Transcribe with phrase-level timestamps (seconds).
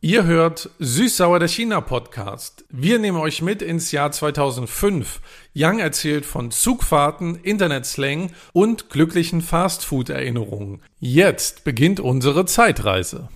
[0.00, 2.64] Ihr hört Süß-Sauer der China-Podcast.
[2.70, 5.20] Wir nehmen euch mit ins Jahr 2005.
[5.54, 10.82] Yang erzählt von Zugfahrten, Internetslang und glücklichen Fastfood-Erinnerungen.
[11.00, 13.28] Jetzt beginnt unsere Zeitreise.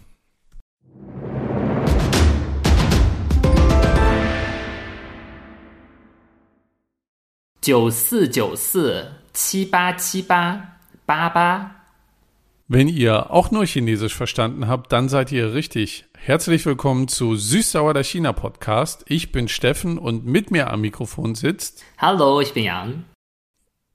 [12.74, 16.06] Wenn ihr auch nur Chinesisch verstanden habt, dann seid ihr richtig.
[16.16, 19.04] Herzlich willkommen zu Süß-Sauer der China Podcast.
[19.08, 21.84] Ich bin Steffen und mit mir am Mikrofon sitzt.
[21.98, 23.04] Hallo, ich bin Yang.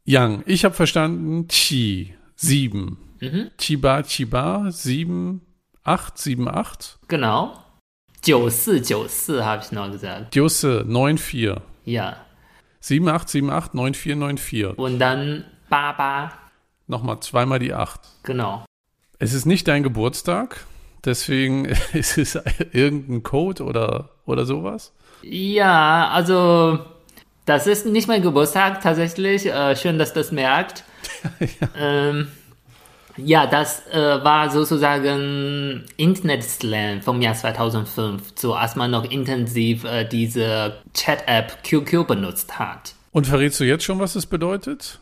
[0.06, 3.00] Yang, ich habe verstanden Qi, sieben.
[3.20, 3.50] Mhm.
[3.58, 5.42] Chiba, Chiba, sieben,
[5.84, 7.00] acht, sieben, acht.
[7.08, 7.54] Genau.
[8.24, 10.36] 9494 habe ich noch gesagt.
[10.36, 11.64] 94, 94.
[11.86, 12.18] Ja.
[12.82, 14.78] 7878 9494.
[14.78, 16.32] Und dann Baba.
[16.88, 18.00] Nochmal zweimal die 8.
[18.24, 18.64] Genau.
[19.20, 20.66] Es ist nicht dein Geburtstag.
[21.06, 22.40] Deswegen ist es
[22.72, 24.94] irgendein Code oder, oder sowas?
[25.22, 26.80] Ja, also
[27.46, 29.46] das ist nicht mein Geburtstag tatsächlich.
[29.46, 30.84] Äh, schön, dass das merkt.
[31.40, 31.68] ja.
[31.80, 32.28] Ähm,
[33.18, 40.06] ja, das äh, war sozusagen Internet-Slang vom Jahr 2005, so als man noch intensiv äh,
[40.06, 42.94] diese Chat-App QQ benutzt hat.
[43.12, 45.00] Und verrätst du jetzt schon, was es bedeutet?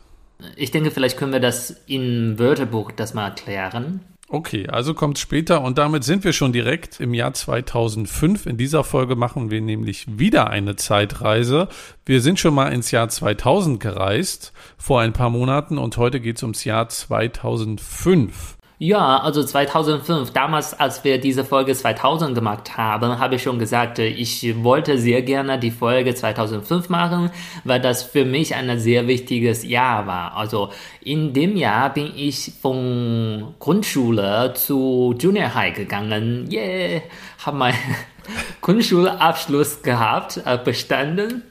[0.56, 4.00] Ich denke, vielleicht können wir das im Wörterbuch das mal erklären.
[4.28, 8.46] Okay, also kommt später und damit sind wir schon direkt im Jahr 2005.
[8.46, 11.68] In dieser Folge machen wir nämlich wieder eine Zeitreise.
[12.04, 16.38] Wir sind schon mal ins Jahr 2000 gereist vor ein paar Monaten und heute geht
[16.38, 18.55] es ums Jahr 2005.
[18.78, 23.98] Ja, also 2005, damals, als wir diese Folge 2000 gemacht haben, habe ich schon gesagt,
[23.98, 27.30] ich wollte sehr gerne die Folge 2005 machen,
[27.64, 30.36] weil das für mich ein sehr wichtiges Jahr war.
[30.36, 36.46] Also in dem Jahr bin ich von Grundschule zu Junior High gegangen.
[36.52, 37.00] Yeah,
[37.46, 37.78] habe meinen
[38.60, 41.44] Grundschulabschluss gehabt, äh, bestanden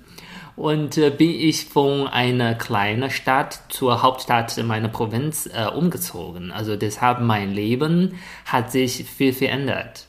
[0.55, 6.51] und äh, bin ich von einer kleinen Stadt zur Hauptstadt meiner Provinz äh, umgezogen.
[6.51, 10.07] Also deshalb mein Leben hat sich viel verändert.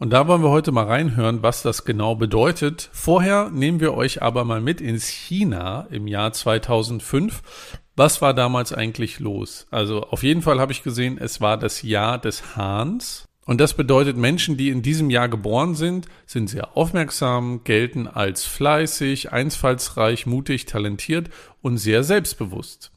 [0.00, 2.88] Und da wollen wir heute mal reinhören, was das genau bedeutet.
[2.92, 7.42] Vorher nehmen wir euch aber mal mit ins China im Jahr 2005.
[7.96, 9.66] Was war damals eigentlich los?
[9.72, 13.27] Also auf jeden Fall habe ich gesehen, es war das Jahr des Hahns.
[13.48, 18.44] Und das bedeutet, Menschen, die in diesem Jahr geboren sind, sind sehr aufmerksam, gelten als
[18.44, 21.30] fleißig, einfallsreich, mutig, talentiert
[21.62, 22.92] und sehr selbstbewusst.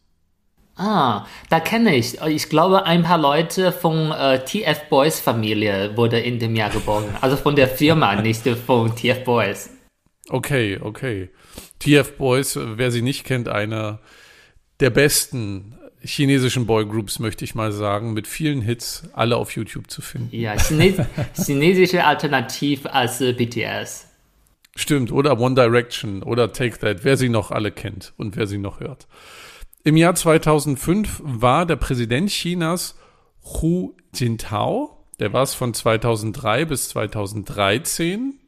[0.76, 2.20] Ah, da kenne ich.
[2.28, 7.06] Ich glaube, ein paar Leute von äh, TF Boys Familie wurde in dem Jahr geboren.
[7.22, 9.70] Also von der Firma, nicht von TF Boys.
[10.28, 11.30] Okay, okay.
[11.80, 14.02] TF Boys, wer sie nicht kennt, einer
[14.82, 20.02] der besten chinesischen Boygroups, möchte ich mal sagen, mit vielen Hits, alle auf YouTube zu
[20.02, 20.36] finden.
[20.36, 21.06] Ja, Chines
[21.46, 24.08] chinesische Alternativ als äh, BTS.
[24.76, 28.58] Stimmt, oder One Direction oder Take That, wer sie noch alle kennt und wer sie
[28.58, 29.08] noch hört.
[29.84, 32.96] Im Jahr 2005 war der Präsident Chinas
[33.44, 38.40] Hu Jintao, der war es von 2003 bis 2013.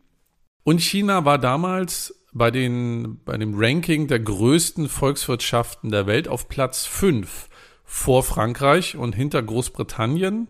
[0.63, 6.49] Und China war damals bei, den, bei dem Ranking der größten Volkswirtschaften der Welt auf
[6.49, 7.49] Platz 5
[7.83, 10.47] vor Frankreich und hinter Großbritannien.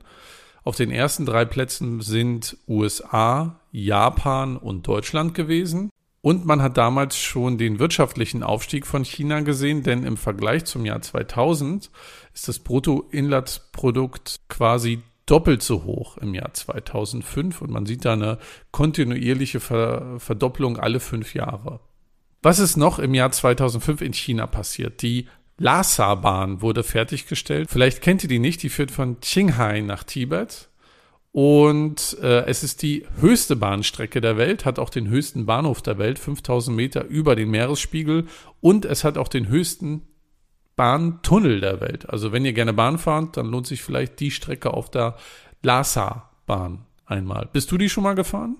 [0.64, 5.90] Auf den ersten drei Plätzen sind USA, Japan und Deutschland gewesen.
[6.22, 10.86] Und man hat damals schon den wirtschaftlichen Aufstieg von China gesehen, denn im Vergleich zum
[10.86, 11.92] Jahr 2000
[12.34, 18.40] ist das Bruttoinlandsprodukt quasi doppelt so hoch im Jahr 2005 und man sieht da eine
[18.72, 21.80] kontinuierliche Ver Verdopplung alle fünf Jahre.
[22.42, 25.02] Was ist noch im Jahr 2005 in China passiert?
[25.02, 27.70] Die Lhasa-Bahn wurde fertiggestellt.
[27.70, 30.70] Vielleicht kennt ihr die nicht, die führt von Qinghai nach Tibet.
[31.32, 35.98] Und äh, es ist die höchste Bahnstrecke der Welt, hat auch den höchsten Bahnhof der
[35.98, 38.28] Welt, 5000 Meter über den Meeresspiegel.
[38.62, 40.04] Und es hat auch den höchsten
[40.76, 42.10] Bahntunnel der Welt.
[42.10, 45.16] Also wenn ihr gerne Bahn fahrt, dann lohnt sich vielleicht die Strecke auf der
[45.62, 47.50] Lhasa-Bahn einmal.
[47.52, 48.58] Bist du die schon mal gefahren?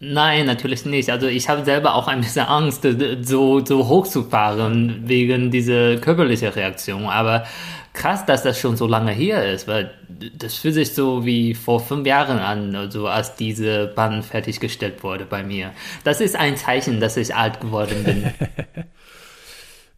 [0.00, 1.08] Nein, natürlich nicht.
[1.08, 2.86] Also ich habe selber auch ein bisschen Angst,
[3.22, 7.06] so, so hoch zu fahren wegen dieser körperlichen Reaktion.
[7.06, 7.46] Aber
[7.94, 9.92] krass, dass das schon so lange hier ist, weil
[10.36, 15.24] das fühlt sich so wie vor fünf Jahren an, also als diese Bahn fertiggestellt wurde
[15.24, 15.70] bei mir.
[16.02, 18.24] Das ist ein Zeichen, dass ich alt geworden bin.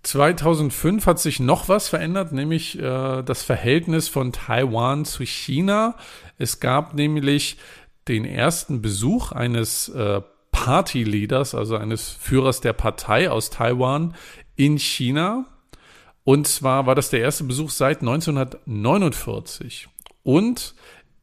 [0.06, 5.96] 2005 hat sich noch was verändert, nämlich äh, das Verhältnis von Taiwan zu China.
[6.38, 7.56] Es gab nämlich
[8.06, 10.22] den ersten Besuch eines äh,
[10.52, 14.14] Party-Leaders, also eines Führers der Partei aus Taiwan
[14.54, 15.46] in China.
[16.22, 19.88] Und zwar war das der erste Besuch seit 1949.
[20.22, 20.74] Und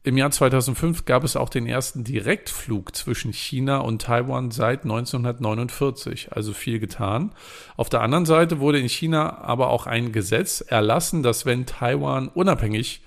[0.06, 6.30] Im Jahr 2005 gab es auch den ersten Direktflug zwischen China und Taiwan seit 1949,
[6.30, 7.32] also viel getan.
[7.78, 12.28] Auf der anderen Seite wurde in China aber auch ein Gesetz erlassen, dass wenn Taiwan
[12.28, 13.02] unabhängig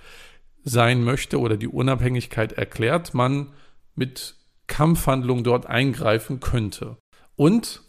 [0.64, 3.54] sein möchte oder die Unabhängigkeit erklärt, man
[3.94, 4.34] mit
[4.66, 6.98] Kampfhandlungen dort eingreifen könnte.
[7.36, 7.84] Und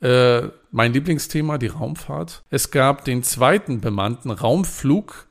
[0.00, 2.44] äh, mein Lieblingsthema, die Raumfahrt.
[2.48, 5.26] Es gab den zweiten bemannten Raumflug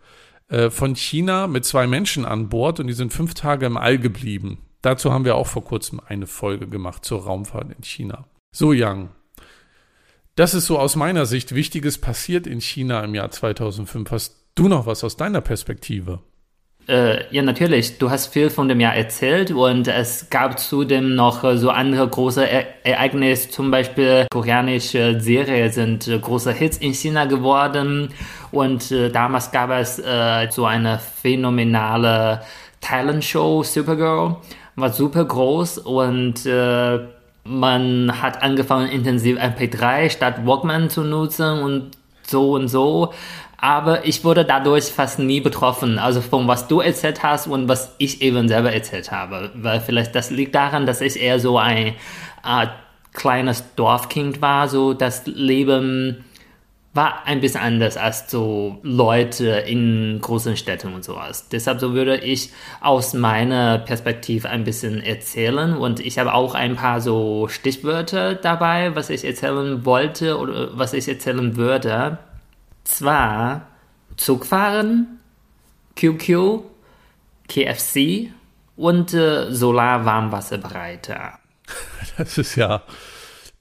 [0.48, 3.98] äh, von China mit zwei Menschen an Bord und die sind fünf Tage im All
[3.98, 4.60] geblieben.
[4.82, 8.26] Dazu haben wir auch vor kurzem eine Folge gemacht zur Raumfahrt in China.
[8.52, 9.10] So, Yang.
[10.36, 14.12] Das ist so aus meiner Sicht Wichtiges passiert in China im Jahr 2005.
[14.12, 16.22] Hast du noch was aus deiner Perspektive?
[16.88, 17.98] Äh, ja, natürlich.
[17.98, 22.08] Du hast viel von dem Jahr erzählt und es gab zudem noch äh, so andere
[22.08, 23.50] große e Ereignisse.
[23.50, 28.10] Zum Beispiel koreanische Serien sind äh, große Hits in China geworden
[28.52, 32.42] und äh, damals gab es äh, so eine phänomenale
[32.82, 34.36] Talent-Show, Supergirl,
[34.76, 37.00] war super groß und äh,
[37.46, 41.92] man hat angefangen intensiv MP3 statt Walkman zu nutzen und
[42.28, 43.14] so und so.
[43.58, 47.96] Aber ich wurde dadurch fast nie betroffen, also von was du erzählt hast und was
[47.98, 51.96] ich eben selber erzählt habe, weil vielleicht das liegt daran, dass ich eher so ein
[52.46, 52.68] äh,
[53.14, 56.26] kleines Dorfkind war, so das Leben
[56.94, 61.50] war ein bisschen anders als so Leute in großen Städten und sowas.
[61.50, 62.52] Deshalb so würde ich
[62.82, 68.96] aus meiner Perspektive ein bisschen erzählen und ich habe auch ein paar so Stichwörter dabei,
[68.96, 72.20] was ich erzählen wollte oder was ich erzählen würde.
[72.84, 73.68] Zwar
[74.16, 75.20] Zugfahren,
[75.96, 76.62] QQ,
[77.48, 78.32] KFC
[78.76, 81.40] und äh, Solarwarmwasserbereiter.
[82.18, 82.84] Das ist ja,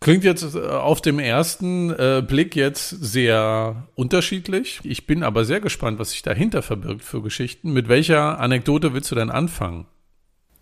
[0.02, 4.81] klingt jetzt äh, auf dem ersten äh, Blick jetzt sehr unterschiedlich.
[4.84, 7.72] Ich bin aber sehr gespannt, was sich dahinter verbirgt für Geschichten.
[7.72, 9.87] Mit welcher Anekdote willst du denn anfangen?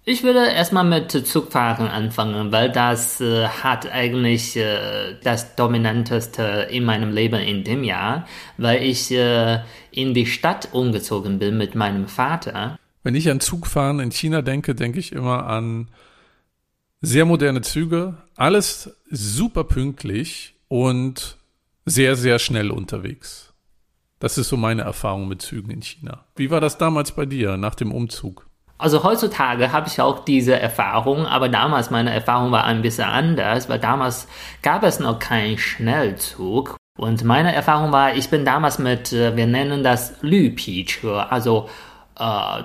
[0.05, 6.85] Ich würde erstmal mit Zugfahren anfangen, weil das äh, hat eigentlich äh, das Dominanteste in
[6.85, 8.27] meinem Leben in dem Jahr,
[8.57, 9.61] weil ich äh,
[9.91, 12.79] in die Stadt umgezogen bin mit meinem Vater.
[13.03, 15.89] Wenn ich an Zugfahren in China denke, denke ich immer an
[17.01, 21.39] sehr moderne Züge, alles super pünktlich und
[21.87, 23.55] sehr, sehr schnell unterwegs.
[24.19, 26.27] Das ist so meine Erfahrung mit Zügen in China.
[26.37, 28.47] Wie war das damals bei dir nach dem Umzug?
[28.77, 33.69] Also heutzutage habe ich auch diese Erfahrung, aber damals meine Erfahrung war ein bisschen anders,
[33.69, 34.27] weil damals
[34.63, 36.77] gab es noch keinen Schnellzug.
[36.99, 41.69] Und meine Erfahrung war, ich bin damals mit, äh, wir nennen das Lüpi-Chö, also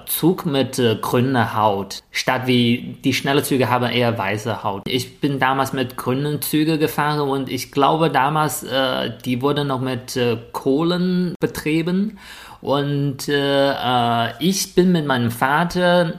[0.07, 2.03] Zug mit äh, grüner Haut.
[2.11, 4.81] Statt wie die schnellen Züge haben eher weiße Haut.
[4.87, 9.79] Ich bin damals mit grünen Zügen gefahren und ich glaube damals, äh, die wurden noch
[9.79, 12.17] mit äh, Kohlen betrieben.
[12.61, 16.15] Und äh, äh, ich bin mit meinem Vater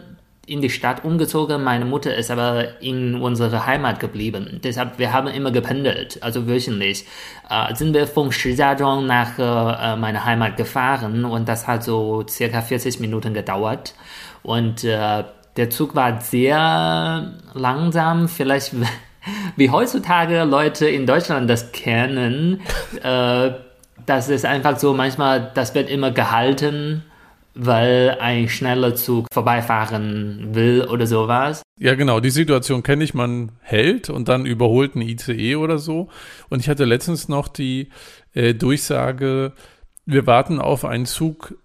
[0.46, 1.62] in die Stadt umgezogen.
[1.62, 4.60] Meine Mutter ist aber in unserer Heimat geblieben.
[4.62, 7.04] Deshalb, wir haben immer gependelt, also wöchentlich.
[7.50, 12.62] Äh, sind wir von Shijiazhuang nach äh, meiner Heimat gefahren und das hat so circa
[12.62, 13.94] 40 Minuten gedauert.
[14.42, 15.24] Und äh,
[15.56, 18.72] der Zug war sehr langsam, vielleicht
[19.56, 22.60] wie heutzutage Leute in Deutschland das kennen.
[23.02, 23.50] Äh,
[24.04, 27.02] das ist einfach so, manchmal, das wird immer gehalten,
[27.56, 31.62] weil ein schneller Zug vorbeifahren will oder sowas.
[31.78, 36.08] Ja, genau, die Situation kenne ich, man hält und dann überholt ein ICE oder so.
[36.48, 37.88] Und ich hatte letztens noch die
[38.34, 39.52] äh, Durchsage,
[40.04, 41.56] wir warten auf einen Zug,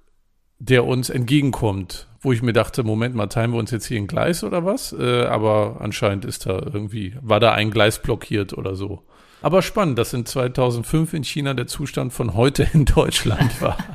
[0.60, 4.08] der uns entgegenkommt, wo ich mir dachte, Moment mal, teilen wir uns jetzt hier ein
[4.08, 4.94] Gleis oder was?
[4.94, 9.04] Äh, aber anscheinend ist da irgendwie, war da ein Gleis blockiert oder so.
[9.42, 13.78] Aber spannend, dass in 2005 in China der Zustand von heute in Deutschland war.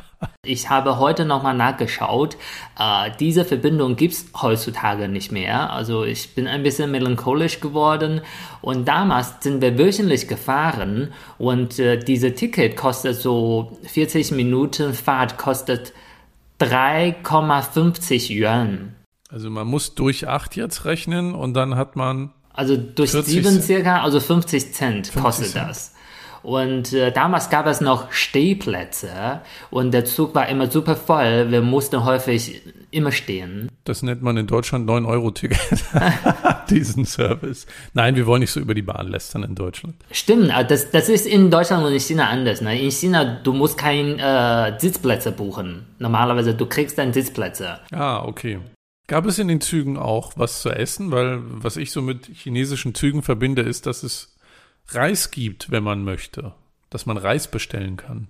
[0.42, 2.38] Ich habe heute nochmal nachgeschaut.
[2.78, 5.70] Äh, diese Verbindung gibt es heutzutage nicht mehr.
[5.72, 8.22] Also ich bin ein bisschen melancholisch geworden.
[8.62, 15.36] Und damals sind wir wöchentlich gefahren und äh, diese Ticket kostet so 40 Minuten Fahrt
[15.36, 15.92] kostet
[16.60, 18.94] 3,50 Yuan.
[19.28, 24.02] Also man muss durch acht jetzt rechnen und dann hat man also durch sieben circa,
[24.02, 25.68] also 50 Cent 50 kostet Cent.
[25.68, 25.92] das.
[26.46, 31.50] Und äh, damals gab es noch Stehplätze und der Zug war immer super voll.
[31.50, 33.68] Wir mussten häufig immer stehen.
[33.82, 35.58] Das nennt man in Deutschland 9-Euro-Ticket,
[36.70, 37.66] diesen Service.
[37.94, 39.96] Nein, wir wollen nicht so über die Bahn lästern in Deutschland.
[40.12, 42.60] Stimmt, das, das ist in Deutschland und in China anders.
[42.60, 42.80] Ne?
[42.80, 45.86] In China, du musst keine äh, Sitzplätze buchen.
[45.98, 47.80] Normalerweise, du kriegst dann Sitzplätze.
[47.90, 48.60] Ah, okay.
[49.06, 51.12] Gab es in den Zügen auch was zu essen?
[51.12, 54.36] Weil was ich so mit chinesischen Zügen verbinde, ist, dass es
[54.88, 56.52] Reis gibt, wenn man möchte.
[56.90, 58.28] Dass man Reis bestellen kann.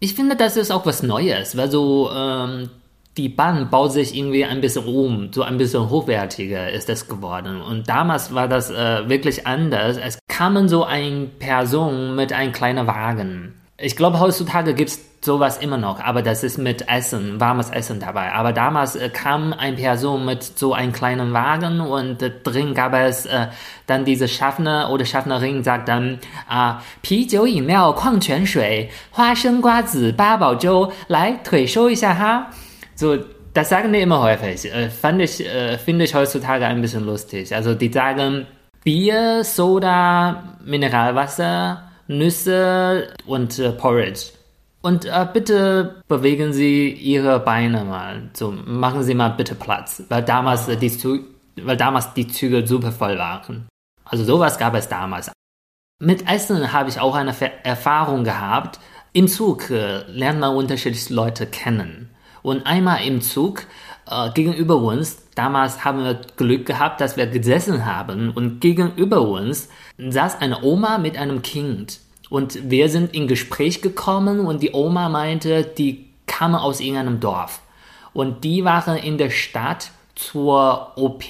[0.00, 2.68] Ich finde, das ist auch was Neues, weil so ähm,
[3.16, 7.60] die Bahn baut sich irgendwie ein bisschen um, so ein bisschen hochwertiger ist es geworden.
[7.60, 9.96] Und damals war das äh, wirklich anders.
[9.96, 15.57] Es kam so eine Person mit einem kleinen Wagen Ich glaube, heutzutage gibt es sowas
[15.57, 18.33] immer noch, aber das ist mit Essen, warmes Essen dabei.
[18.33, 22.93] Aber damals äh, kam eine Person mit so einem kleinen Wagen und äh, drin gab
[22.93, 23.47] es äh,
[23.87, 32.47] dann diese Schaffner oder Schaffnerin sagt dann, äh, 啤酒、饮料、矿泉水、花生、瓜子、八宝粥，来腿收一下哈。
[32.95, 33.17] So,
[33.53, 34.65] das sagen die immer häufig.
[34.73, 37.55] Äh, fand ich, äh, finde ich heutzutage ein bisschen lustig.
[37.55, 38.45] Also die sagen
[38.83, 44.32] Bier, Soda, Mineralwasser, Nüsse und äh, Porridge.
[44.82, 48.28] Und äh, bitte bewegen Sie Ihre Beine mal.
[48.34, 50.02] So, machen Sie mal bitte Platz.
[50.10, 50.92] Weil damals, äh, die,
[51.62, 53.66] weil damals die Züge super voll waren.
[54.04, 55.32] Also sowas gab es damals.
[56.00, 58.78] Mit Essen habe ich auch eine Ver Erfahrung gehabt.
[59.14, 62.10] Im Zug äh, lernt man unterschiedliche Leute kennen.
[62.42, 63.64] Und einmal im Zug
[64.10, 69.68] äh, gegenüber uns, damals haben wir Glück gehabt, dass wir gesessen haben und gegenüber uns
[69.98, 72.00] saß eine Oma mit einem Kind.
[72.30, 77.60] Und wir sind in Gespräch gekommen und die Oma meinte, die kamen aus irgendeinem Dorf.
[78.12, 81.24] Und die waren in der Stadt zur OP.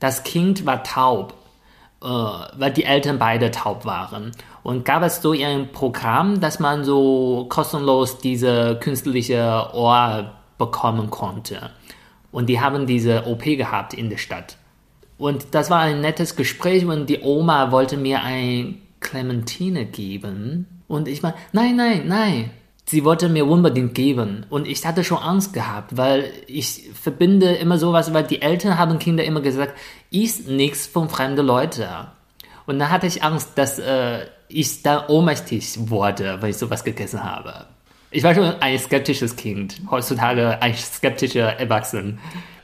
[0.00, 1.34] Das Kind war taub,
[2.02, 4.32] äh, weil die Eltern beide taub waren.
[4.62, 11.70] Und gab es so ein Programm, dass man so kostenlos diese künstliche Ohr bekommen konnte.
[12.30, 14.56] Und die haben diese OP gehabt in der Stadt.
[15.16, 20.66] Und das war ein nettes Gespräch und die Oma wollte mir ein Clementine geben.
[20.86, 22.50] Und ich meine, nein, nein, nein.
[22.86, 24.46] Sie wollte mir unbedingt geben.
[24.48, 28.98] Und ich hatte schon Angst gehabt, weil ich verbinde immer sowas, weil die Eltern haben
[28.98, 29.74] Kinder immer gesagt,
[30.10, 31.84] isst nichts von fremden Leuten.
[32.66, 37.22] Und dann hatte ich Angst, dass äh, ich da ohnmächtig wurde, weil ich sowas gegessen
[37.22, 37.66] habe.
[38.10, 39.80] Ich war schon ein skeptisches Kind.
[39.90, 42.14] Heutzutage ein skeptischer Erwachsener.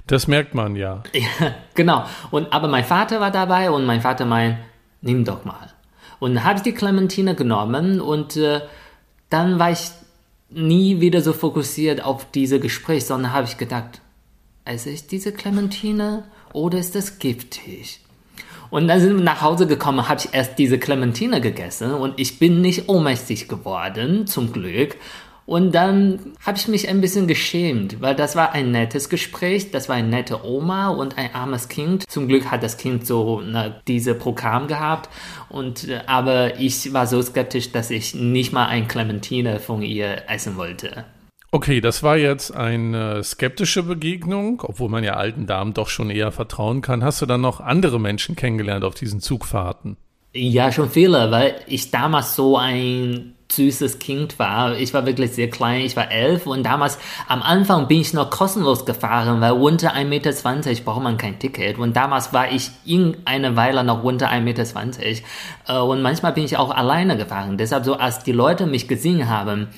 [0.06, 1.02] Das merkt man ja.
[1.12, 1.54] ja.
[1.74, 2.04] Genau.
[2.30, 4.58] Und aber mein Vater war dabei und mein Vater meint,
[5.00, 5.72] nimm doch mal.
[6.18, 8.60] Und dann habe ich die Clementine genommen und äh,
[9.28, 9.90] dann war ich
[10.50, 14.00] nie wieder so fokussiert auf diese Gespräch, sondern habe ich gedacht,
[14.64, 18.00] esse ich diese Clementine oder ist das giftig?
[18.70, 22.38] Und dann sind wir nach Hause gekommen, habe ich erst diese Clementine gegessen und ich
[22.38, 24.96] bin nicht ohnmächtig geworden, zum Glück.
[25.46, 29.88] Und dann habe ich mich ein bisschen geschämt, weil das war ein nettes Gespräch, das
[29.88, 32.08] war eine nette Oma und ein armes Kind.
[32.08, 35.10] Zum Glück hat das Kind so ne, diese Programm gehabt
[35.50, 40.22] und äh, aber ich war so skeptisch, dass ich nicht mal ein Clementine von ihr
[40.28, 41.04] essen wollte.
[41.50, 46.32] Okay, das war jetzt eine skeptische Begegnung, obwohl man ja alten Damen doch schon eher
[46.32, 47.04] vertrauen kann.
[47.04, 49.96] Hast du dann noch andere Menschen kennengelernt auf diesen Zugfahrten?
[50.32, 54.76] Ja, schon viele, weil ich damals so ein süßes Kind war.
[54.76, 58.30] Ich war wirklich sehr klein, ich war elf und damals am Anfang bin ich noch
[58.30, 63.16] kostenlos gefahren, weil unter 1,20 Meter braucht man kein Ticket und damals war ich in
[63.25, 64.64] einer Weile noch unter 1,20 Meter
[65.68, 67.58] äh, und manchmal bin ich auch alleine gefahren.
[67.58, 69.68] Deshalb so, als die Leute mich gesehen haben,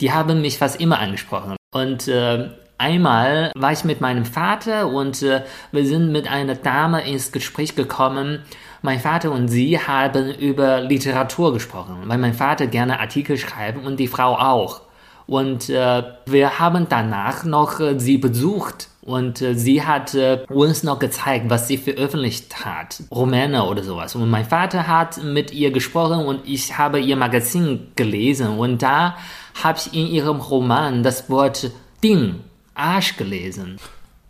[0.00, 5.22] die haben mich fast immer angesprochen und äh, Einmal war ich mit meinem Vater und
[5.22, 5.42] äh,
[5.72, 8.42] wir sind mit einer Dame ins Gespräch gekommen,
[8.86, 13.98] mein Vater und sie haben über Literatur gesprochen, weil mein Vater gerne Artikel schreibt und
[13.98, 14.80] die Frau auch.
[15.26, 20.84] Und äh, wir haben danach noch äh, sie besucht und äh, sie hat äh, uns
[20.84, 24.14] noch gezeigt, was sie veröffentlicht hat, Romane oder sowas.
[24.14, 29.16] Und mein Vater hat mit ihr gesprochen und ich habe ihr Magazin gelesen und da
[29.64, 31.72] habe ich in ihrem Roman das Wort
[32.04, 32.36] Ding,
[32.76, 33.78] Arsch gelesen.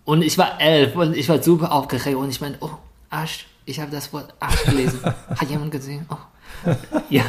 [0.06, 2.70] Und ich war elf und ich war super aufgeregt und ich meinte, oh,
[3.10, 5.00] Arsch, ich habe das Wort Arsch gelesen.
[5.28, 6.06] Hat jemand gesehen?
[6.08, 6.16] Oh.
[7.10, 7.24] Ja,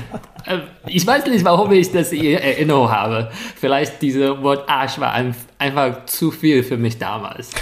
[0.45, 3.29] äh, ich weiß nicht, warum ich das in Erinnerung habe.
[3.55, 7.51] Vielleicht dieses Wort Arsch war einfach zu viel für mich damals.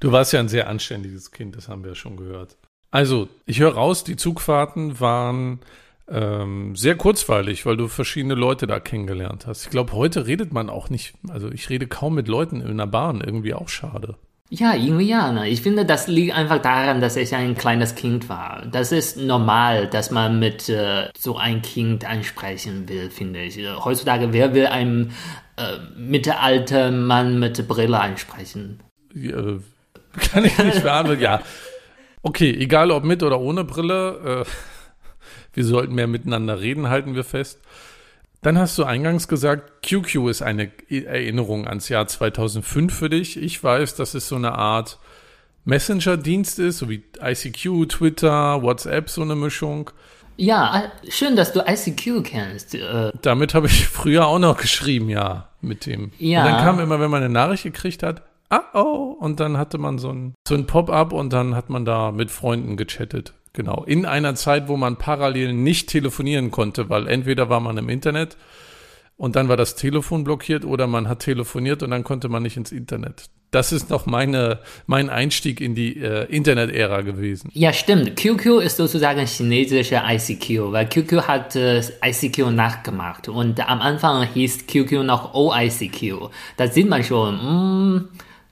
[0.00, 2.56] Du warst ja ein sehr anständiges Kind, das haben wir ja schon gehört.
[2.92, 5.58] Also, ich höre raus, die Zugfahrten waren
[6.08, 9.64] ähm, sehr kurzweilig, weil du verschiedene Leute da kennengelernt hast.
[9.64, 12.86] Ich glaube, heute redet man auch nicht, also ich rede kaum mit Leuten in der
[12.86, 14.14] Bahn, irgendwie auch schade.
[14.50, 15.30] Ja, irgendwie ja.
[15.30, 15.48] Ne?
[15.48, 18.64] Ich finde, das liegt einfach daran, dass ich ein kleines Kind war.
[18.70, 23.58] Das ist normal, dass man mit äh, so ein Kind ansprechen will, finde ich.
[23.84, 25.10] Heutzutage, wer will einem
[25.56, 28.80] äh, mittelalter Mann mit Brille ansprechen?
[29.14, 29.36] Ja,
[30.32, 31.42] kann ich nicht beantworten, ja.
[32.22, 34.50] Okay, egal ob mit oder ohne Brille, äh,
[35.52, 37.60] wir sollten mehr miteinander reden, halten wir fest.
[38.42, 43.36] Dann hast du eingangs gesagt, QQ ist eine Erinnerung ans Jahr 2005 für dich.
[43.36, 44.98] Ich weiß, dass es so eine Art
[45.64, 49.90] Messenger-Dienst ist, so wie ICQ, Twitter, WhatsApp, so eine Mischung.
[50.36, 52.76] Ja, schön, dass du ICQ kennst.
[52.76, 53.10] Äh.
[53.22, 55.48] Damit habe ich früher auch noch geschrieben, ja.
[55.60, 56.12] mit dem.
[56.18, 56.44] Ja.
[56.44, 59.78] Und dann kam immer, wenn man eine Nachricht gekriegt hat, ah oh, und dann hatte
[59.78, 63.34] man so ein, so ein Pop-up und dann hat man da mit Freunden gechattet.
[63.52, 63.84] Genau.
[63.84, 68.36] In einer Zeit, wo man parallel nicht telefonieren konnte, weil entweder war man im Internet
[69.16, 72.56] und dann war das Telefon blockiert oder man hat telefoniert und dann konnte man nicht
[72.56, 73.24] ins Internet.
[73.50, 77.50] Das ist noch meine, mein Einstieg in die äh, Internet-Ära gewesen.
[77.54, 78.14] Ja, stimmt.
[78.14, 84.66] QQ ist sozusagen chinesische ICQ, weil QQ hat äh, ICQ nachgemacht und am Anfang hieß
[84.66, 86.30] QQ noch OICQ.
[86.58, 88.04] Da sieht man schon, mh,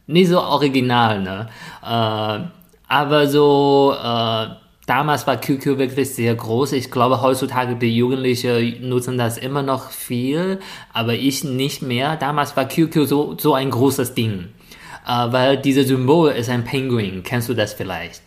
[0.07, 1.49] nicht so original, ne?
[1.83, 2.49] Äh,
[2.89, 4.47] aber so, äh,
[4.87, 6.73] damals war QQ wirklich sehr groß.
[6.73, 10.61] Ich glaube, heutzutage die Jugendlichen nutzen das immer noch viel,
[10.93, 12.17] aber ich nicht mehr.
[12.17, 14.49] Damals war QQ so, so ein großes Ding,
[15.07, 17.23] äh, weil dieses Symbol ist ein Penguin.
[17.23, 18.23] Kennst du das vielleicht?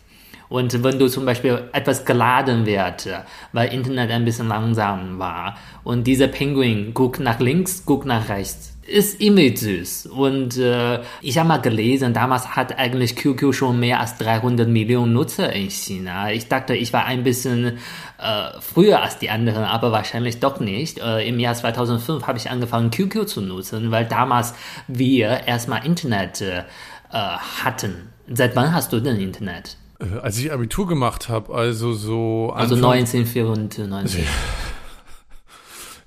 [0.50, 3.08] Und wenn du zum Beispiel etwas geladen wird,
[3.52, 8.69] weil Internet ein bisschen langsam war und dieser Penguin guckt nach links, guckt nach rechts,
[8.90, 10.06] ist irgendwie süß.
[10.06, 15.12] Und äh, ich habe mal gelesen, damals hat eigentlich QQ schon mehr als 300 Millionen
[15.12, 16.32] Nutzer in China.
[16.32, 17.78] Ich dachte, ich war ein bisschen
[18.18, 20.98] äh, früher als die anderen, aber wahrscheinlich doch nicht.
[20.98, 24.54] Äh, Im Jahr 2005 habe ich angefangen, QQ zu nutzen, weil damals
[24.88, 26.62] wir erstmal Internet äh,
[27.10, 28.10] hatten.
[28.32, 29.76] Seit wann hast du denn Internet?
[30.00, 32.52] Äh, als ich Abitur gemacht habe, also so.
[32.54, 34.24] Also 1994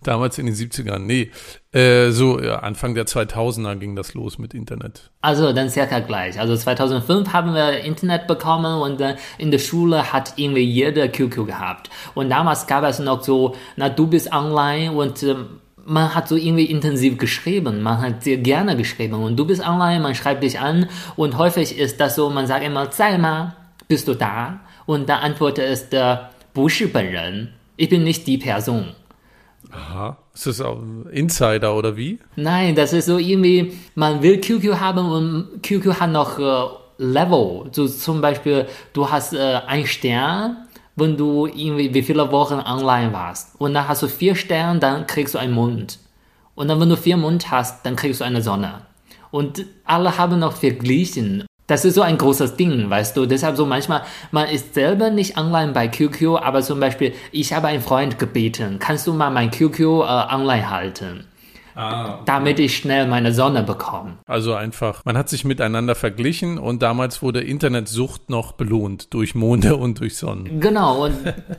[0.03, 1.31] Damals in den 70ern, nee.
[1.73, 5.11] Äh, so ja, Anfang der 2000er ging das los mit Internet.
[5.21, 6.39] Also dann circa gleich.
[6.39, 11.47] Also 2005 haben wir Internet bekommen und äh, in der Schule hat irgendwie jeder QQ
[11.47, 11.91] gehabt.
[12.15, 15.35] Und damals gab es noch so, na du bist online und äh,
[15.85, 20.01] man hat so irgendwie intensiv geschrieben, man hat sehr gerne geschrieben und du bist online,
[20.01, 20.87] man schreibt dich an
[21.17, 23.57] und häufig ist das so, man sagt immer, sei mal,
[23.89, 24.61] bist du da?
[24.85, 28.97] Und da antwortet es der, 不是本人, ich bin nicht die Person.
[29.74, 30.18] Aha.
[30.34, 30.80] Ist das auch
[31.12, 32.20] Insider oder wie?
[32.36, 37.70] Nein, das ist so irgendwie, man will QQ haben und QQ hat noch äh, Level.
[37.72, 43.12] So zum Beispiel, du hast äh, einen Stern, wenn du irgendwie wie viele Wochen online
[43.14, 43.60] warst.
[43.60, 46.00] Und dann hast du vier Sterne, dann kriegst du einen Mond.
[46.56, 48.84] Und dann, wenn du vier Mond hast, dann kriegst du eine Sonne.
[49.32, 51.46] Und alle haben noch verglichen.
[51.74, 53.26] Das ist so ein großes Ding, weißt du.
[53.26, 57.66] Deshalb so manchmal, man ist selber nicht online bei QQ, aber zum Beispiel, ich habe
[57.66, 61.26] einen Freund gebeten, kannst du mal mein QQ äh, online halten?
[61.76, 62.24] Ah, okay.
[62.28, 64.18] damit ich schnell meine Sonne bekomme.
[64.28, 69.76] Also einfach, man hat sich miteinander verglichen und damals wurde Internetsucht noch belohnt durch Monde
[69.78, 70.60] und durch Sonnen.
[70.60, 71.16] Genau, und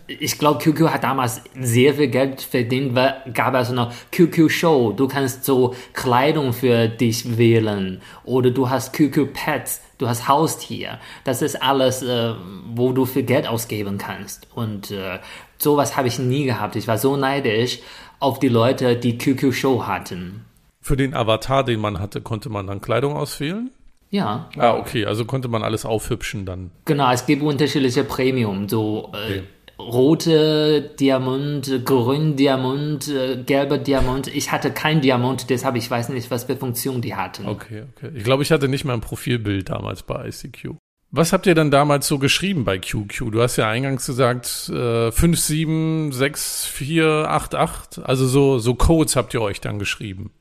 [0.07, 4.93] ich glaube, QQ hat damals sehr viel Geld verdient, weil gab also noch QQ Show.
[4.93, 10.99] Du kannst so Kleidung für dich wählen oder du hast QQ Pets du hast Haustier.
[11.25, 12.35] Das ist alles, äh,
[12.75, 14.49] wo du viel Geld ausgeben kannst.
[14.55, 15.19] Und äh,
[15.59, 16.77] sowas habe ich nie gehabt.
[16.77, 17.81] Ich war so neidisch
[18.21, 20.45] auf die Leute, die QQ-Show hatten.
[20.81, 23.71] Für den Avatar, den man hatte, konnte man dann Kleidung auswählen?
[24.11, 24.49] Ja.
[24.59, 26.71] Ah, okay, also konnte man alles aufhübschen dann.
[26.85, 29.43] Genau, es gibt unterschiedliche Premium, so äh, okay
[29.79, 34.29] rote Diamant, grün Diamant, äh, gelber Diamant.
[34.29, 37.47] Ich hatte kein Diamant, deshalb ich weiß nicht, was für Funktion die hatten.
[37.47, 38.11] Okay, okay.
[38.15, 40.77] Ich glaube, ich hatte nicht mal ein Profilbild damals bei ICQ.
[41.17, 43.31] Was habt ihr dann damals so geschrieben bei QQ?
[43.31, 49.79] Du hast ja eingangs gesagt, äh, 576488, also so, so Codes habt ihr euch dann
[49.79, 50.33] geschrieben.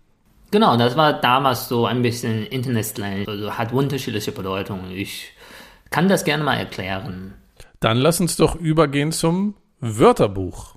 [0.50, 4.90] Genau, das war damals so ein bisschen Internet-Slang, also hat unterschiedliche Bedeutungen.
[4.92, 5.34] Ich
[5.92, 7.36] kann das gerne mal erklären.
[7.84, 10.76] Dann lass uns doch übergehen zum Wörterbuch.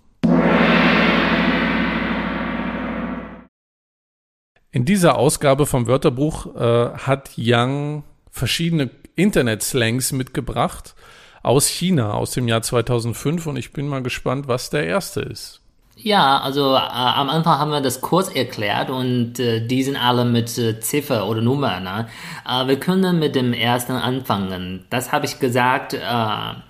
[4.72, 10.96] In dieser Ausgabe vom Wörterbuch äh, hat Yang verschiedene Internet-Slangs mitgebracht
[11.44, 15.62] aus China aus dem Jahr 2005 und ich bin mal gespannt, was der erste ist.
[15.98, 20.26] Ja, also äh, am Anfang haben wir das kurz erklärt und äh, die sind alle
[20.26, 21.80] mit äh, Ziffer oder Nummer.
[21.80, 22.06] Ne?
[22.46, 24.84] Äh, wir können mit dem ersten anfangen.
[24.90, 25.98] Das habe ich gesagt, äh,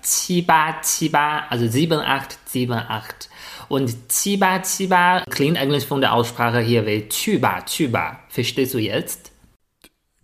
[0.01, 1.13] 7878,
[1.49, 3.29] also 7878.
[3.67, 8.19] Und 7878 klingt eigentlich von der Aussprache hier wie Chiba, Chiba.
[8.29, 9.33] Verstehst du jetzt?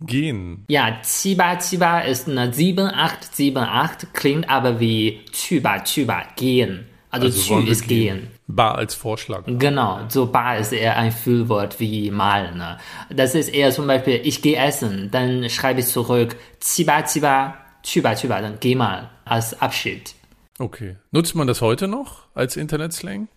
[0.00, 0.64] Gehen.
[0.68, 6.86] Ja, Chiba, Chiba ist eine 7878, klingt aber wie Chiba, Chiba, gehen.
[7.10, 8.16] Also, also Chü ist gehen.
[8.16, 8.33] gehen.
[8.46, 9.44] Bar als Vorschlag.
[9.46, 12.54] Genau, so Bar ist eher ein Füllwort wie mal.
[12.54, 12.78] Ne?
[13.10, 18.14] Das ist eher zum Beispiel, ich gehe essen, dann schreibe ich zurück, ziba, ziba, tschüba,
[18.14, 20.14] tschüba, dann geh mal als Abschied.
[20.58, 20.96] Okay.
[21.10, 23.28] Nutzt man das heute noch als Internetslang?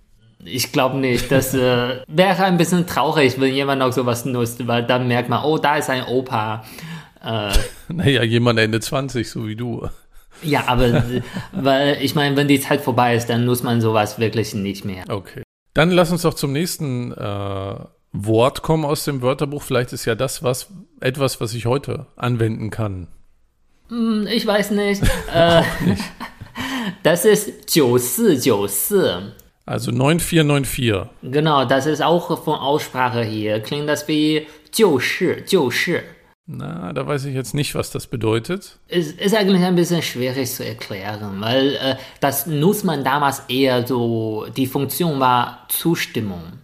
[0.43, 1.31] Ich glaube nicht.
[1.31, 5.43] Das äh, wäre ein bisschen traurig, wenn jemand noch sowas nutzt, weil dann merkt man,
[5.43, 6.63] oh, da ist ein Opa.
[7.23, 7.53] Äh,
[7.87, 9.87] naja, jemand Ende 20, so wie du.
[10.42, 11.04] Ja, aber
[11.52, 15.04] weil ich meine, wenn die Zeit vorbei ist, dann nutzt man sowas wirklich nicht mehr.
[15.08, 15.42] Okay.
[15.74, 17.74] Dann lass uns doch zum nächsten äh,
[18.12, 19.62] Wort kommen aus dem Wörterbuch.
[19.62, 20.68] Vielleicht ist ja das was,
[21.00, 23.08] etwas, was ich heute anwenden kann.
[23.88, 25.02] Hm, ich weiß nicht.
[25.34, 26.02] äh, nicht.
[27.02, 29.32] Das ist 9494.
[29.64, 31.10] Also 9494.
[31.22, 33.60] Genau, das ist auch von Aussprache hier.
[33.60, 36.02] Klingt das wie 就是,就是.
[36.46, 38.78] Na, da weiß ich jetzt nicht, was das bedeutet.
[38.88, 43.86] Es ist eigentlich ein bisschen schwierig zu erklären, weil äh, das nutzt man damals eher
[43.86, 46.58] so, die Funktion war Zustimmung.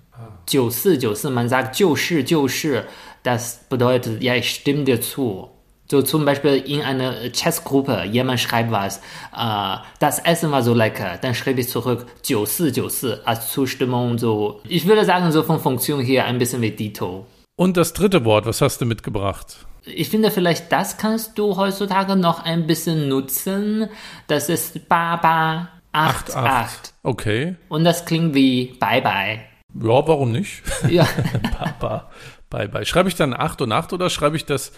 [0.46, 2.84] 94, 94, man sagt 就是,就是,
[3.22, 5.50] das bedeutet, ja, ich stimme dir zu.
[5.90, 8.98] So zum Beispiel in einer Chessgruppe, jemand schreibt was,
[9.34, 14.60] äh, das Essen war so lecker, dann schreibe ich zurück 94, 94 als Zustimmung, so.
[14.68, 17.26] Ich würde sagen, so von Funktion her ein bisschen wie Dito.
[17.56, 19.66] Und das dritte Wort, was hast du mitgebracht?
[19.85, 23.89] Ich finde, vielleicht das kannst du heutzutage noch ein bisschen nutzen.
[24.27, 26.93] Das ist Baba 88.
[27.03, 27.55] Okay.
[27.69, 29.39] Und das klingt wie Bye Bye.
[29.75, 30.63] Ja, warum nicht?
[30.87, 31.07] Ja.
[31.57, 32.09] Papa.
[32.49, 32.85] Bye bye.
[32.85, 34.71] Schreibe ich dann 8 und 8 oder schreibe ich das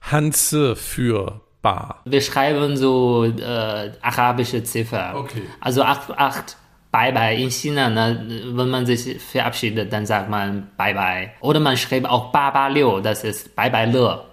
[0.00, 2.02] Hanse für Bar?
[2.04, 5.14] Wir schreiben so äh, arabische Ziffer.
[5.16, 5.42] Okay.
[5.60, 6.56] Also 88.
[6.90, 7.36] Bye bye.
[7.36, 11.30] In China, ne, wenn man sich verabschiedet, dann sagt man Bye bye.
[11.40, 14.27] Oder man schreibt auch Baba Liu, das ist Bye bye Le.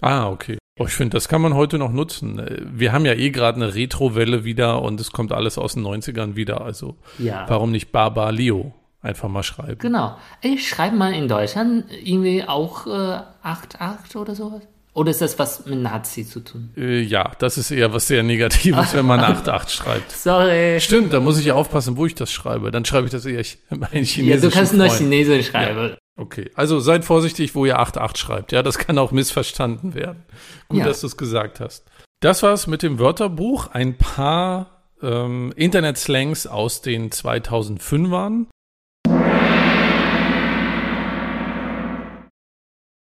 [0.00, 0.58] Ah, okay.
[0.78, 2.40] Oh, ich finde, das kann man heute noch nutzen.
[2.72, 6.36] Wir haben ja eh gerade eine Retro-Welle wieder und es kommt alles aus den 90ern
[6.36, 6.62] wieder.
[6.62, 7.44] Also Ja.
[7.48, 9.78] warum nicht Baba Leo einfach mal schreiben?
[9.78, 10.16] Genau.
[10.40, 14.62] Ey, schreibt man in Deutschland irgendwie auch äh, 88 oder sowas?
[14.92, 16.70] Oder ist das was mit Nazi zu tun?
[16.76, 20.10] Äh, ja, das ist eher was sehr Negatives, wenn man 8-8 schreibt.
[20.10, 20.80] Sorry.
[20.80, 22.70] Stimmt, da muss ich ja aufpassen, wo ich das schreibe.
[22.70, 24.98] Dann schreibe ich das eher meinen chinesischen Ja, du kannst nur Freund.
[24.98, 25.96] Chinesisch schreiben.
[26.20, 28.52] Okay, also seid vorsichtig, wo ihr 88 schreibt.
[28.52, 30.22] Ja, das kann auch missverstanden werden.
[30.68, 30.84] Gut, Ja.
[30.84, 31.86] dass du es gesagt hast.
[32.20, 33.68] Das war's mit dem Wörterbuch.
[33.68, 38.48] Ein paar ähm, Internet-Slangs aus den 2005ern.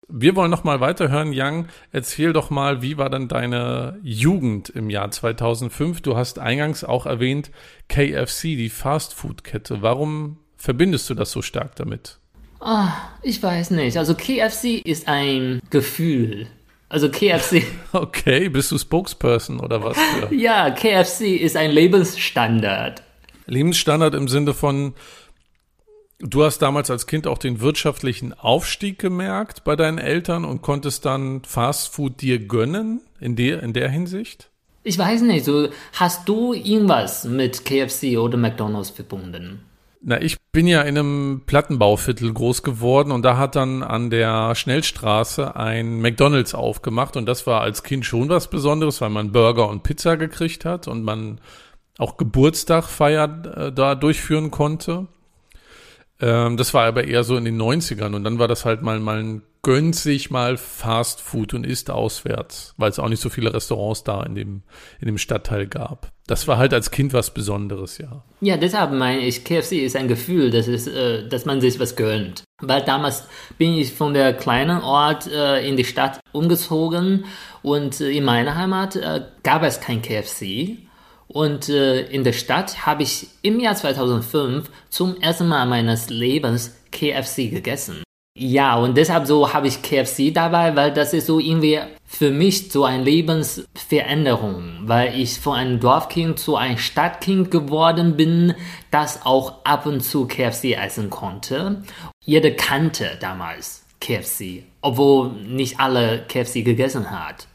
[0.08, 1.68] Wir wollen noch mal weiterhören, Yang.
[1.92, 6.00] Erzähl doch mal, wie war denn deine Jugend im Jahr 2005?
[6.00, 7.50] Du hast eingangs auch erwähnt
[7.88, 9.82] KFC, die Fastfood-Kette.
[9.82, 12.18] Warum verbindest du das so stark damit?
[12.64, 13.98] Ah, ich weiß nicht.
[13.98, 16.46] Also KFC ist ein Gefühl.
[16.88, 19.98] Also KFC, Okay, bist du Spokesperson oder was?
[19.98, 20.34] Für?
[20.34, 23.02] ja, KFC ist ein Lebensstandard.
[23.46, 24.94] Lebensstandard im Sinne von,
[26.20, 31.04] du hast damals als Kind auch den wirtschaftlichen Aufstieg gemerkt bei deinen Eltern und konntest
[31.04, 34.48] dann Fastfood dir gönnen in der, in der Hinsicht?
[34.84, 39.60] Ich weiß nicht, so, hast du irgendwas mit KFC oder McDonald's verbunden?
[40.06, 44.54] Na, ich bin ja in einem Plattenbauviertel groß geworden und da hat dann an der
[44.54, 49.66] Schnellstraße ein McDonalds aufgemacht und das war als Kind schon was Besonderes, weil man Burger
[49.66, 51.40] und Pizza gekriegt hat und man
[51.96, 55.06] auch Geburtstag feiern äh, da durchführen konnte.
[56.24, 58.98] Ähm, das war aber eher so in den 90ern und dann war das halt mal,
[58.98, 63.52] man gönnt sich mal Fast Food und isst auswärts, weil es auch nicht so viele
[63.52, 64.62] Restaurants da in dem,
[65.00, 66.12] in dem Stadtteil gab.
[66.26, 68.24] Das war halt als Kind was Besonderes, ja.
[68.40, 71.94] Ja, deshalb meine ich, KFC ist ein Gefühl, das ist, äh, dass man sich was
[71.94, 72.44] gönnt.
[72.62, 73.24] Weil damals
[73.58, 77.26] bin ich von der kleinen Ort äh, in die Stadt umgezogen
[77.62, 78.98] und äh, in meiner Heimat
[79.42, 80.78] gab es kein KFC.
[81.28, 86.74] Und äh, in der Stadt habe ich im Jahr 2005 zum ersten Mal meines Lebens
[86.90, 88.04] KFC gegessen.
[88.36, 92.72] Ja, und deshalb so habe ich KFC dabei, weil das ist so irgendwie für mich
[92.72, 98.54] so eine Lebensveränderung, weil ich von einem Dorfkind zu einem Stadtkind geworden bin,
[98.90, 101.84] das auch ab und zu KFC essen konnte.
[102.24, 107.46] Jeder kannte damals KFC, obwohl nicht alle KFC gegessen hat.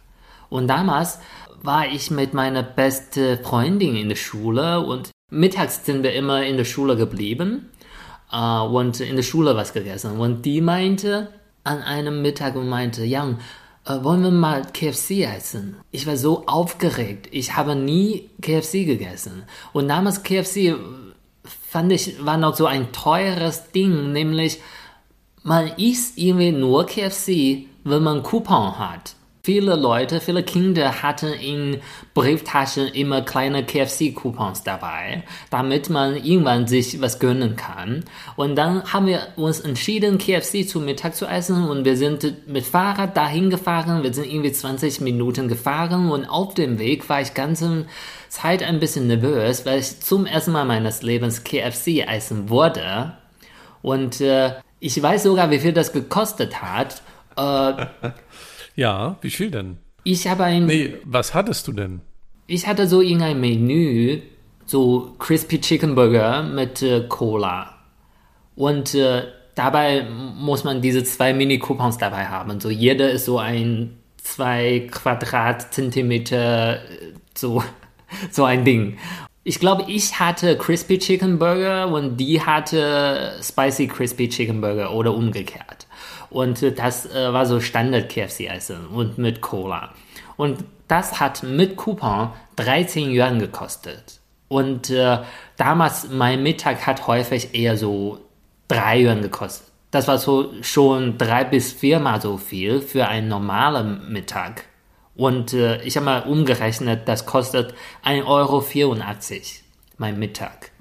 [0.49, 1.19] Und damals
[1.61, 6.57] war ich mit meiner besten Freundin in der Schule und mittags sind wir immer in
[6.57, 7.69] der Schule geblieben
[8.31, 10.19] äh, und in der Schule was gegessen.
[10.19, 13.39] Und die meinte an einem Mittag und meinte, Jan,
[13.85, 15.77] äh, wollen wir mal KFC essen?
[15.91, 17.27] Ich war so aufgeregt.
[17.31, 19.43] Ich habe nie KFC gegessen.
[19.73, 20.75] Und damals KFC
[21.43, 24.59] fand ich, war noch so ein teures Ding, nämlich
[25.43, 29.15] man isst irgendwie nur KFC, wenn man Coupon hat.
[29.49, 31.81] Viele Leute, viele Kinder hatten in
[32.13, 38.05] Brieftaschen immer kleine KFC-Coupons dabei, damit man irgendwann sich was gönnen kann.
[38.35, 42.63] Und dann haben wir uns entschieden, KFC zu Mittag zu essen und wir sind mit
[42.63, 44.03] Fahrrad dahin gefahren.
[44.03, 47.87] Wir sind irgendwie 20 Minuten gefahren und auf dem Weg war ich ganze
[48.27, 53.13] Zeit ein bisschen nervös, weil ich zum ersten Mal meines Lebens KFC essen wurde.
[53.81, 57.01] Und äh, ich weiß sogar, wie viel das gekostet hat.
[57.35, 57.87] Äh,
[58.79, 59.77] Ja, wie viel denn?
[60.05, 61.99] ich habe ein, Nee, was hattest du denn?
[62.47, 64.21] ich hatte so in ein Menü
[64.65, 67.75] so Crispy Chicken Burger mit äh, Cola.
[68.55, 72.59] Und äh, dabei muss man diese zwei Mini-Coupons dabei haben.
[72.61, 76.79] So jeder ist so ein zwei Quadratzentimeter
[77.35, 77.61] so
[78.31, 78.97] so ein Ding.
[79.43, 85.13] Ich glaube, ich hatte Crispy Chicken Burger und die hatte Spicy Crispy Chicken Burger oder
[85.13, 85.87] umgekehrt.
[86.29, 89.93] Und das äh, war so Standard KFC-Essen und mit Cola.
[90.37, 94.19] Und das hat mit Coupon 13 Yuan gekostet.
[94.47, 95.19] Und äh,
[95.57, 98.19] damals mein Mittag hat häufig eher so
[98.67, 99.67] 3 Yuan gekostet.
[99.91, 104.65] Das war so schon drei bis viermal so viel für einen normalen Mittag.
[105.15, 107.73] Und äh, ich habe mal umgerechnet, das kostet
[108.05, 108.63] 1,84 Euro
[109.97, 110.71] mein Mittag.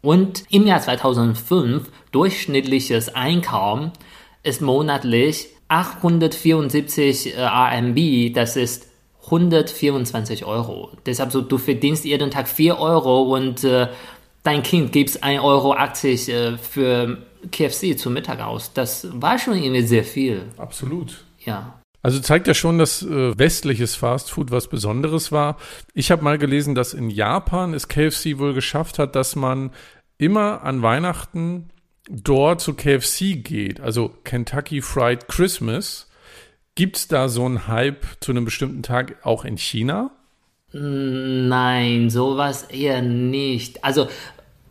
[0.00, 3.92] Und im Jahr 2005 durchschnittliches Einkommen
[4.42, 8.88] ist monatlich 874 äh, RMB, das ist
[9.24, 10.90] 124 Euro.
[11.06, 13.88] Deshalb so, du verdienst jeden Tag 4 Euro und äh,
[14.42, 17.18] dein Kind gibt 1,80 Euro äh, für
[17.50, 18.72] KFC zum Mittag aus.
[18.72, 20.42] Das war schon irgendwie sehr viel.
[20.58, 21.24] Absolut.
[21.44, 21.80] Ja.
[22.02, 25.56] Also zeigt ja schon, dass äh, westliches Fastfood was Besonderes war.
[25.94, 29.70] Ich habe mal gelesen, dass in Japan es KFC wohl geschafft hat, dass man
[30.18, 31.70] immer an Weihnachten
[32.08, 36.08] dort zu KFC geht, also Kentucky Fried Christmas.
[36.74, 40.10] Gibt es da so einen Hype zu einem bestimmten Tag auch in China?
[40.72, 43.84] Nein, sowas eher nicht.
[43.84, 44.08] Also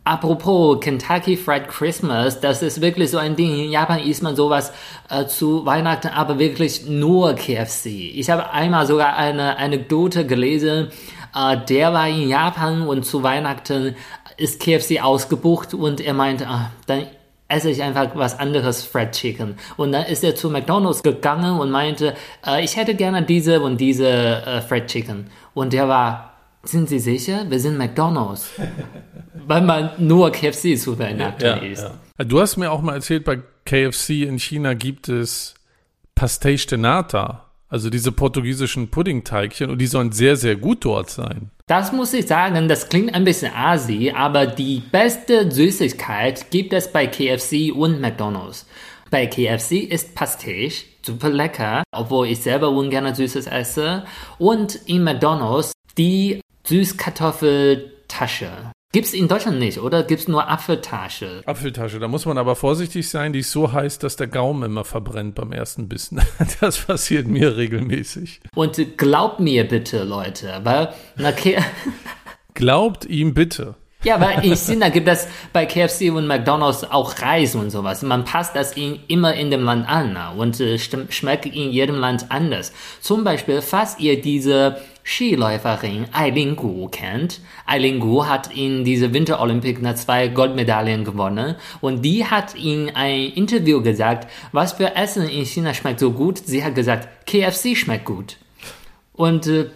[0.04, 3.54] Apropos Kentucky Fried Christmas, das ist wirklich so ein Ding.
[3.54, 4.72] In Japan isst man sowas
[5.08, 7.86] äh, zu Weihnachten, aber wirklich nur KFC.
[7.86, 10.88] Ich habe einmal sogar eine Anekdote gelesen,
[11.36, 13.94] äh, der war in Japan und zu Weihnachten
[14.36, 17.06] ist KFC ausgebucht und er meinte, ah, dann
[17.52, 19.56] esse ich einfach was anderes Fried Chicken.
[19.76, 22.14] Und dann ist er zu McDonald's gegangen und meinte,
[22.46, 25.26] äh, ich hätte gerne diese und diese äh, Fried Chicken.
[25.54, 26.32] Und der war
[26.64, 27.44] sind Sie sicher?
[27.48, 28.50] Wir sind McDonalds.
[29.46, 31.82] Weil man nur KFC zu Weihnachten ja, isst.
[32.18, 32.24] Ja.
[32.24, 35.54] Du hast mir auch mal erzählt, bei KFC in China gibt es
[36.14, 41.50] Pastéis de Nata, also diese portugiesischen Puddingteigchen, und die sollen sehr, sehr gut dort sein.
[41.72, 46.92] Das muss ich sagen, das klingt ein bisschen asi, aber die beste Süßigkeit gibt es
[46.92, 48.66] bei KFC und McDonalds.
[49.10, 54.04] Bei KFC ist Pastéis super lecker, obwohl ich selber ungern Süßes esse.
[54.38, 58.71] Und in McDonalds die Süßkartoffeltasche.
[58.94, 60.02] Gibt's in Deutschland nicht, oder?
[60.02, 61.42] Gibt's nur Apfeltasche?
[61.46, 64.84] Apfeltasche, da muss man aber vorsichtig sein, die ist so heiß, dass der Gaumen immer
[64.84, 66.20] verbrennt beim ersten Bissen.
[66.60, 68.40] Das passiert mir regelmäßig.
[68.54, 70.92] Und glaubt mir bitte, Leute, weil
[71.26, 71.58] okay.
[72.54, 73.76] Glaubt ihm bitte.
[74.04, 78.02] Ja, weil in China gibt es bei KFC und McDonalds auch Reis und sowas.
[78.02, 82.26] Man passt das in, immer in dem Land an und äh, schmeckt in jedem Land
[82.28, 82.72] anders.
[83.00, 87.40] Zum Beispiel, falls ihr diese Skiläuferin Eileen Gu kennt.
[87.66, 93.82] Eileen Gu hat in dieser Winterolympic zwei Goldmedaillen gewonnen und die hat in ein Interview
[93.82, 96.38] gesagt, was für Essen in China schmeckt so gut.
[96.38, 98.36] Sie hat gesagt, KFC schmeckt gut.
[99.12, 99.66] Und äh,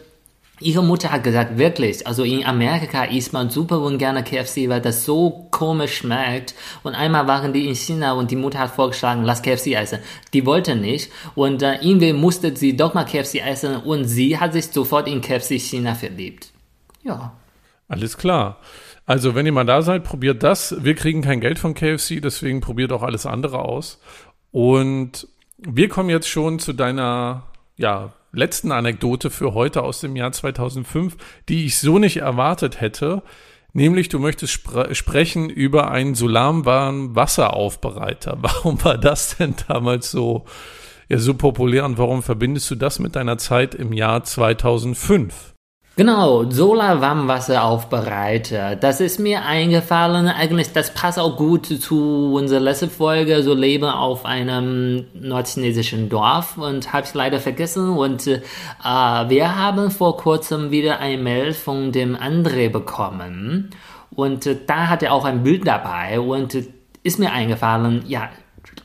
[0.59, 4.81] Ihre Mutter hat gesagt, wirklich, also in Amerika isst man super und gerne KFC, weil
[4.81, 6.55] das so komisch schmeckt.
[6.83, 10.01] Und einmal waren die in China und die Mutter hat vorgeschlagen, lass KFC essen.
[10.35, 14.53] Die wollte nicht und äh, irgendwie musste sie doch mal KFC essen und sie hat
[14.53, 16.53] sich sofort in KFC China verliebt.
[17.03, 17.33] Ja.
[17.89, 18.59] Alles klar.
[19.07, 20.77] Also, wenn ihr mal da seid, probiert das.
[20.83, 24.01] Wir kriegen kein Geld von KFC, deswegen probiert auch alles andere aus.
[24.51, 27.45] Und wir kommen jetzt schon zu deiner,
[27.77, 31.17] ja, letzten Anekdote für heute aus dem Jahr 2005,
[31.49, 33.23] die ich so nicht erwartet hätte.
[33.77, 38.39] Nämlich, du möchtest spre sprechen über einen solarwarmen Wasseraufbereiter.
[38.41, 40.47] Warum war das denn damals so,
[41.11, 45.56] ja, so populär und warum verbindest du das mit deiner Zeit im Jahr 2005?
[45.99, 48.77] Genau, Solar-Warmwasseraufbereiter.
[48.77, 50.29] Das ist mir eingefallen.
[50.29, 56.59] Eigentlich, das passt auch gut zu unserer letzten Folge, so Leben auf einem nordchinesischen Dorf
[56.59, 57.97] und habe ich leider vergessen.
[57.97, 58.43] Und äh,
[58.85, 63.71] wir haben vor kurzem wieder ein Mail von dem André bekommen.
[64.15, 66.67] Und äh, da hat er auch ein Bild dabei und äh,
[67.05, 68.29] ist mir eingefallen, ja,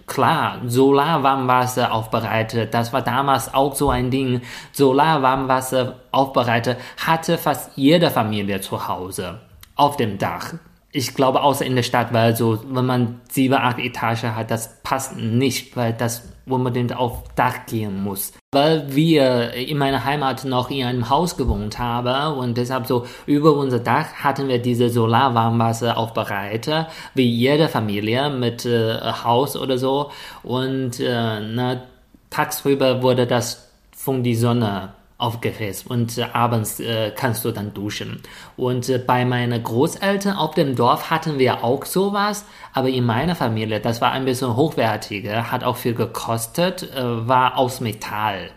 [0.07, 4.41] Klar, Solarwarmwasser aufbereitet, das war damals auch so ein Ding.
[4.73, 9.39] Solarwarmwasser aufbereitet hatte fast jede Familie zu Hause
[9.75, 10.53] auf dem Dach
[10.93, 14.81] ich glaube, außer in der Stadt, weil so, wenn man sieben, acht Etagen hat, das
[14.83, 18.33] passt nicht, weil das unbedingt auf Dach gehen muss.
[18.51, 23.53] Weil wir in meiner Heimat noch in einem Haus gewohnt haben und deshalb so über
[23.53, 30.11] unser Dach hatten wir diese Solarwarmwasser aufbereitet, wie jede Familie mit äh, Haus oder so.
[30.43, 31.83] Und äh, na,
[32.29, 34.89] tagsüber wurde das von die Sonne
[35.21, 38.21] aufgehitzt und äh, abends äh, kannst du dann duschen.
[38.57, 43.35] Und äh, bei meinen Großeltern auf dem Dorf hatten wir auch sowas, aber in meiner
[43.35, 48.49] Familie, das war ein bisschen hochwertiger, hat auch viel gekostet, äh, war aus Metall.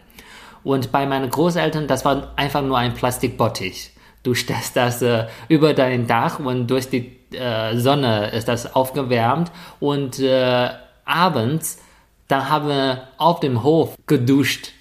[0.62, 3.90] Und bei meinen Großeltern, das war einfach nur ein Plastikbottich.
[4.22, 9.52] Du stellst das äh, über dein Dach und durch die äh, Sonne ist das aufgewärmt
[9.80, 10.70] und äh,
[11.04, 11.78] abends,
[12.28, 14.72] dann haben wir auf dem Hof geduscht.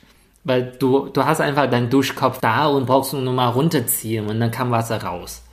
[0.44, 4.52] Weil du, du hast einfach deinen Duschkopf da und brauchst nur mal runterziehen und dann
[4.52, 5.44] kam Wasser raus.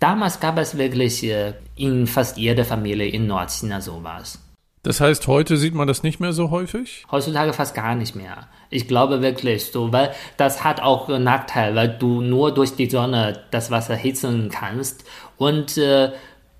[0.00, 4.38] Damals gab es wirklich äh, in fast jeder Familie in Nordchina sowas.
[4.82, 7.06] Das heißt, heute sieht man das nicht mehr so häufig?
[7.10, 8.48] Heutzutage fast gar nicht mehr.
[8.68, 12.90] Ich glaube wirklich so, weil das hat auch einen Nachteil, weil du nur durch die
[12.90, 15.04] Sonne das Wasser hitzen kannst
[15.38, 16.12] und äh,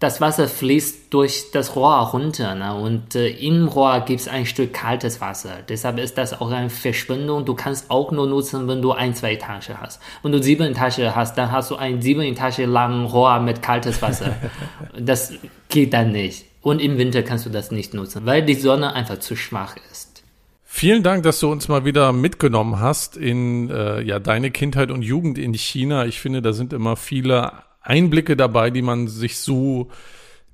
[0.04, 2.74] das Wasser fließt durch das Rohr runter ne?
[2.74, 5.60] und äh, im Rohr gibt es ein Stück kaltes Wasser.
[5.66, 7.46] Deshalb ist das auch eine Verschwendung.
[7.46, 10.02] Du kannst auch nur nutzen, wenn du ein, zwei Etagen hast.
[10.22, 14.02] Wenn du sieben Etagen hast, dann hast du ein sieben Etagen langen Rohr mit kaltes
[14.02, 14.36] Wasser.
[14.98, 15.32] das
[15.70, 16.44] geht dann nicht.
[16.60, 20.22] Und im Winter kannst du das nicht nutzen, weil die Sonne einfach zu schwach ist.
[20.64, 25.00] Vielen Dank, dass du uns mal wieder mitgenommen hast in äh, ja deine Kindheit und
[25.00, 26.04] Jugend in China.
[26.04, 27.52] Ich finde, da sind immer viele
[27.84, 29.90] Einblicke dabei, die man sich so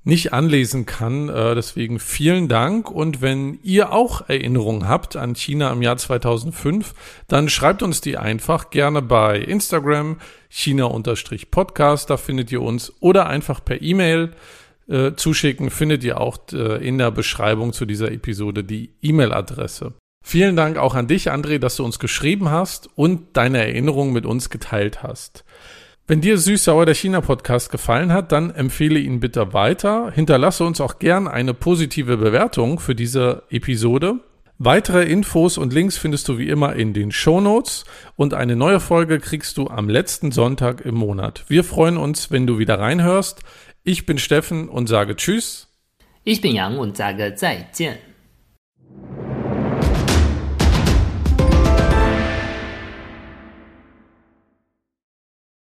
[0.03, 1.29] nicht anlesen kann.
[1.29, 2.89] Äh, deswegen vielen Dank.
[2.89, 6.93] Und wenn ihr auch Erinnerungen habt an China im Jahr 2005,
[7.27, 10.17] dann schreibt uns die einfach gerne bei Instagram,
[10.49, 14.31] China-Podcast, da findet ihr uns, oder einfach per E-Mail
[14.89, 19.93] äh, zuschicken, findet ihr auch äh, in der Beschreibung zu dieser Episode die E-Mail-Adresse.
[20.23, 24.25] Vielen Dank auch an dich, André, dass du uns geschrieben hast und deine Erinnerungen mit
[24.25, 25.43] uns geteilt hast.
[26.11, 30.11] Wenn dir Süß-Sauer der China-Podcast gefallen hat, dann empfehle ihn bitte weiter.
[30.11, 34.19] Hinterlasse uns auch gern eine positive Bewertung für diese Episode.
[34.57, 37.85] Weitere Infos und Links findest du wie immer in den Show Notes
[38.17, 41.45] und eine neue Folge kriegst du am letzten Sonntag im Monat.
[41.47, 43.39] Wir freuen uns, wenn du wieder reinhörst.
[43.85, 45.69] Ich bin Steffen und sage Tschüss.
[46.25, 47.95] Ich bin Yang und sage 再见.